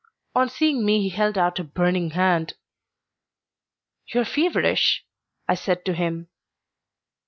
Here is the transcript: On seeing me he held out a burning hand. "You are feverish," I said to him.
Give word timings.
On 0.33 0.49
seeing 0.49 0.83
me 0.83 0.99
he 0.99 1.09
held 1.09 1.37
out 1.37 1.59
a 1.59 1.63
burning 1.63 2.09
hand. 2.09 2.55
"You 4.07 4.21
are 4.21 4.25
feverish," 4.25 5.05
I 5.47 5.53
said 5.53 5.85
to 5.85 5.93
him. 5.93 6.27